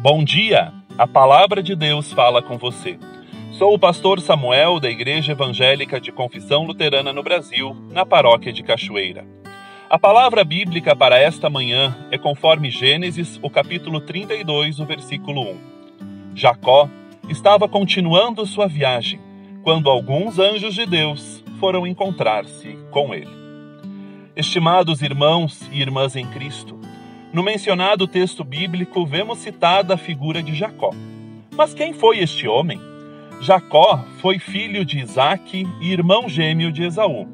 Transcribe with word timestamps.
Bom 0.00 0.22
dia! 0.22 0.72
A 0.96 1.08
palavra 1.08 1.60
de 1.60 1.74
Deus 1.74 2.12
fala 2.12 2.40
com 2.40 2.56
você. 2.56 2.96
Sou 3.50 3.74
o 3.74 3.78
pastor 3.80 4.20
Samuel 4.20 4.78
da 4.78 4.88
Igreja 4.88 5.32
Evangélica 5.32 6.00
de 6.00 6.12
Confissão 6.12 6.62
Luterana 6.62 7.12
no 7.12 7.20
Brasil, 7.20 7.76
na 7.90 8.06
paróquia 8.06 8.52
de 8.52 8.62
Cachoeira. 8.62 9.26
A 9.90 9.98
palavra 9.98 10.44
bíblica 10.44 10.94
para 10.94 11.18
esta 11.18 11.50
manhã 11.50 11.96
é 12.12 12.16
conforme 12.16 12.70
Gênesis, 12.70 13.40
o 13.42 13.50
capítulo 13.50 14.00
32, 14.00 14.78
o 14.78 14.84
versículo 14.84 15.42
1. 15.42 15.58
Jacó 16.32 16.88
estava 17.28 17.68
continuando 17.68 18.46
sua 18.46 18.68
viagem 18.68 19.18
quando 19.64 19.90
alguns 19.90 20.38
anjos 20.38 20.76
de 20.76 20.86
Deus 20.86 21.42
foram 21.58 21.84
encontrar-se 21.84 22.78
com 22.92 23.12
ele. 23.12 23.36
Estimados 24.36 25.02
irmãos 25.02 25.68
e 25.72 25.80
irmãs 25.80 26.14
em 26.14 26.24
Cristo, 26.24 26.77
no 27.32 27.42
mencionado 27.42 28.06
texto 28.06 28.42
bíblico 28.42 29.04
vemos 29.04 29.38
citada 29.38 29.94
a 29.94 29.98
figura 29.98 30.42
de 30.42 30.54
Jacó. 30.54 30.90
Mas 31.56 31.74
quem 31.74 31.92
foi 31.92 32.18
este 32.18 32.48
homem? 32.48 32.80
Jacó 33.40 34.04
foi 34.20 34.38
filho 34.38 34.84
de 34.84 34.98
Isaque 34.98 35.66
e 35.80 35.92
irmão 35.92 36.28
gêmeo 36.28 36.72
de 36.72 36.84
Esaú. 36.84 37.28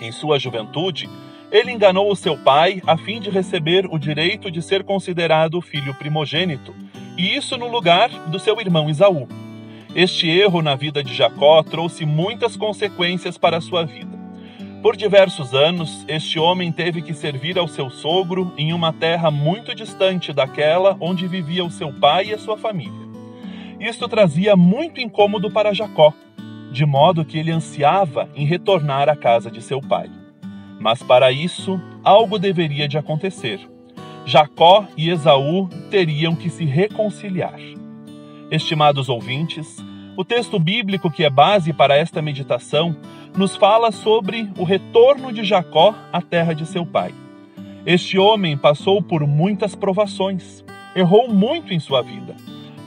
Em 0.00 0.10
sua 0.10 0.38
juventude, 0.38 1.08
ele 1.52 1.70
enganou 1.70 2.10
o 2.10 2.16
seu 2.16 2.36
pai 2.36 2.80
a 2.86 2.96
fim 2.96 3.20
de 3.20 3.28
receber 3.28 3.86
o 3.90 3.98
direito 3.98 4.50
de 4.50 4.62
ser 4.62 4.84
considerado 4.84 5.60
filho 5.60 5.94
primogênito, 5.94 6.74
e 7.18 7.36
isso 7.36 7.56
no 7.56 7.68
lugar 7.68 8.08
do 8.28 8.38
seu 8.38 8.60
irmão 8.60 8.88
Esaú. 8.88 9.28
Este 9.94 10.30
erro 10.30 10.62
na 10.62 10.76
vida 10.76 11.02
de 11.02 11.12
Jacó 11.12 11.62
trouxe 11.62 12.06
muitas 12.06 12.56
consequências 12.56 13.36
para 13.36 13.58
a 13.58 13.60
sua 13.60 13.84
vida. 13.84 14.19
Por 14.82 14.96
diversos 14.96 15.52
anos, 15.52 16.06
este 16.08 16.38
homem 16.38 16.72
teve 16.72 17.02
que 17.02 17.12
servir 17.12 17.58
ao 17.58 17.68
seu 17.68 17.90
sogro 17.90 18.50
em 18.56 18.72
uma 18.72 18.94
terra 18.94 19.30
muito 19.30 19.74
distante 19.74 20.32
daquela 20.32 20.96
onde 20.98 21.28
vivia 21.28 21.62
o 21.62 21.70
seu 21.70 21.92
pai 21.92 22.28
e 22.28 22.34
a 22.34 22.38
sua 22.38 22.56
família. 22.56 23.10
Isto 23.78 24.08
trazia 24.08 24.56
muito 24.56 24.98
incômodo 24.98 25.50
para 25.50 25.74
Jacó, 25.74 26.14
de 26.72 26.86
modo 26.86 27.26
que 27.26 27.38
ele 27.38 27.50
ansiava 27.50 28.30
em 28.34 28.46
retornar 28.46 29.06
à 29.10 29.14
casa 29.14 29.50
de 29.50 29.60
seu 29.60 29.82
pai. 29.82 30.10
Mas 30.80 31.02
para 31.02 31.30
isso, 31.30 31.78
algo 32.02 32.38
deveria 32.38 32.88
de 32.88 32.96
acontecer. 32.96 33.60
Jacó 34.24 34.86
e 34.96 35.10
Esaú 35.10 35.68
teriam 35.90 36.34
que 36.34 36.48
se 36.48 36.64
reconciliar. 36.64 37.60
Estimados 38.50 39.10
ouvintes, 39.10 39.76
o 40.16 40.24
texto 40.24 40.58
bíblico 40.58 41.10
que 41.10 41.24
é 41.24 41.30
base 41.30 41.70
para 41.70 41.96
esta 41.96 42.22
meditação 42.22 42.96
nos 43.36 43.56
fala 43.56 43.92
sobre 43.92 44.48
o 44.58 44.64
retorno 44.64 45.32
de 45.32 45.44
Jacó 45.44 45.94
à 46.12 46.20
terra 46.20 46.54
de 46.54 46.66
seu 46.66 46.84
pai. 46.84 47.14
Este 47.86 48.18
homem 48.18 48.56
passou 48.56 49.00
por 49.02 49.26
muitas 49.26 49.74
provações, 49.74 50.64
errou 50.94 51.32
muito 51.32 51.72
em 51.72 51.80
sua 51.80 52.02
vida, 52.02 52.34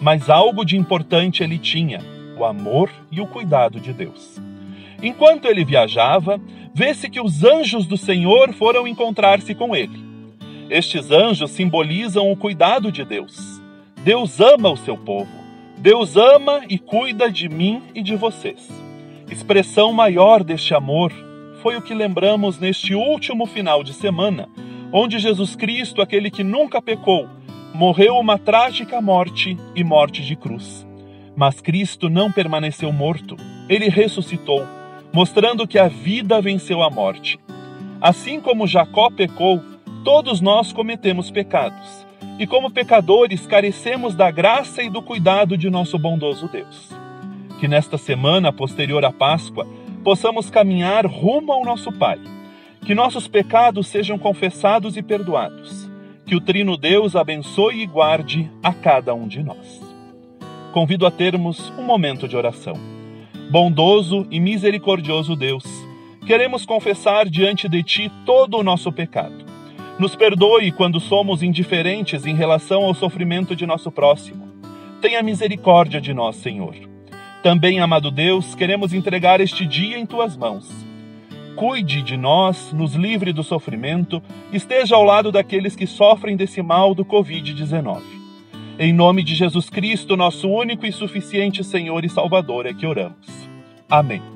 mas 0.01 0.29
algo 0.29 0.63
de 0.63 0.77
importante 0.77 1.43
ele 1.43 1.57
tinha: 1.57 1.99
o 2.37 2.45
amor 2.45 2.89
e 3.11 3.21
o 3.21 3.27
cuidado 3.27 3.79
de 3.79 3.93
Deus. 3.93 4.39
Enquanto 5.01 5.45
ele 5.45 5.65
viajava, 5.65 6.39
vê-se 6.73 7.09
que 7.09 7.19
os 7.19 7.43
anjos 7.43 7.85
do 7.85 7.97
Senhor 7.97 8.53
foram 8.53 8.87
encontrar-se 8.87 9.53
com 9.53 9.75
ele. 9.75 10.01
Estes 10.69 11.11
anjos 11.11 11.51
simbolizam 11.51 12.31
o 12.31 12.37
cuidado 12.37 12.91
de 12.91 13.03
Deus. 13.03 13.61
Deus 14.03 14.39
ama 14.39 14.69
o 14.69 14.77
seu 14.77 14.97
povo. 14.97 15.31
Deus 15.77 16.15
ama 16.15 16.61
e 16.69 16.79
cuida 16.79 17.29
de 17.29 17.49
mim 17.49 17.81
e 17.93 18.01
de 18.01 18.15
vocês. 18.15 18.82
Expressão 19.29 19.91
maior 19.91 20.43
deste 20.43 20.73
amor 20.73 21.11
foi 21.61 21.77
o 21.77 21.81
que 21.81 21.93
lembramos 21.93 22.59
neste 22.59 22.93
último 22.93 23.45
final 23.45 23.83
de 23.83 23.93
semana, 23.93 24.49
onde 24.91 25.17
Jesus 25.17 25.55
Cristo, 25.55 26.01
aquele 26.01 26.29
que 26.29 26.43
nunca 26.43 26.81
pecou, 26.81 27.27
morreu 27.73 28.15
uma 28.15 28.37
trágica 28.37 29.01
morte 29.01 29.57
e 29.75 29.83
morte 29.83 30.21
de 30.21 30.35
cruz. 30.35 30.85
Mas 31.35 31.61
Cristo 31.61 32.09
não 32.09 32.31
permaneceu 32.31 32.91
morto, 32.91 33.35
ele 33.67 33.89
ressuscitou, 33.89 34.63
mostrando 35.11 35.67
que 35.67 35.79
a 35.79 35.87
vida 35.87 36.39
venceu 36.41 36.83
a 36.83 36.89
morte. 36.89 37.39
Assim 37.99 38.39
como 38.39 38.67
Jacó 38.67 39.09
pecou, 39.09 39.61
todos 40.03 40.41
nós 40.41 40.73
cometemos 40.73 41.31
pecados 41.31 42.05
e, 42.37 42.45
como 42.45 42.69
pecadores, 42.69 43.47
carecemos 43.47 44.15
da 44.15 44.29
graça 44.29 44.83
e 44.83 44.89
do 44.89 45.01
cuidado 45.01 45.57
de 45.57 45.69
nosso 45.69 45.97
bondoso 45.97 46.47
Deus. 46.47 47.02
Que 47.63 47.67
nesta 47.69 47.97
semana 47.97 48.51
posterior 48.51 49.05
à 49.05 49.09
Páscoa 49.13 49.65
possamos 50.03 50.49
caminhar 50.49 51.05
rumo 51.05 51.53
ao 51.53 51.63
nosso 51.63 51.93
Pai. 51.93 52.19
Que 52.85 52.93
nossos 52.93 53.25
pecados 53.25 53.87
sejam 53.87 54.19
confessados 54.19 54.97
e 54.97 55.01
perdoados. 55.01 55.89
Que 56.25 56.35
o 56.35 56.41
Trino 56.41 56.75
Deus 56.75 57.15
abençoe 57.15 57.81
e 57.81 57.85
guarde 57.85 58.51
a 58.61 58.73
cada 58.73 59.13
um 59.13 59.29
de 59.29 59.41
nós. 59.41 59.81
Convido 60.73 61.05
a 61.05 61.11
termos 61.11 61.71
um 61.79 61.83
momento 61.83 62.27
de 62.27 62.35
oração. 62.35 62.73
Bondoso 63.49 64.27
e 64.29 64.41
misericordioso 64.41 65.33
Deus, 65.33 65.63
queremos 66.27 66.65
confessar 66.65 67.29
diante 67.29 67.69
de 67.69 67.81
Ti 67.81 68.11
todo 68.25 68.57
o 68.57 68.63
nosso 68.63 68.91
pecado 68.91 69.53
nos 69.97 70.17
perdoe 70.17 70.71
quando 70.73 70.99
somos 70.99 71.41
indiferentes 71.41 72.25
em 72.25 72.35
relação 72.35 72.83
ao 72.83 72.93
sofrimento 72.93 73.55
de 73.55 73.65
nosso 73.65 73.89
próximo. 73.89 74.51
Tenha 74.99 75.23
misericórdia 75.23 76.01
de 76.01 76.13
nós, 76.13 76.35
Senhor. 76.35 76.92
Também, 77.43 77.81
amado 77.81 78.09
Deus, 78.09 78.55
queremos 78.55 78.93
entregar 78.93 79.41
este 79.41 79.65
dia 79.65 79.99
em 79.99 80.05
tuas 80.05 80.37
mãos. 80.37 80.71
Cuide 81.57 82.01
de 82.01 82.15
nós, 82.15 82.71
nos 82.71 82.95
livre 82.95 83.33
do 83.33 83.43
sofrimento, 83.43 84.23
esteja 84.53 84.95
ao 84.95 85.03
lado 85.03 85.29
daqueles 85.29 85.75
que 85.75 85.85
sofrem 85.85 86.37
desse 86.37 86.61
mal 86.61 86.95
do 86.95 87.03
Covid-19. 87.03 88.01
Em 88.79 88.93
nome 88.93 89.23
de 89.23 89.35
Jesus 89.35 89.69
Cristo, 89.69 90.15
nosso 90.15 90.49
único 90.49 90.85
e 90.85 90.91
suficiente 90.93 91.65
Senhor 91.65 92.05
e 92.05 92.09
Salvador, 92.09 92.65
é 92.65 92.73
que 92.73 92.87
oramos. 92.87 93.27
Amém. 93.89 94.32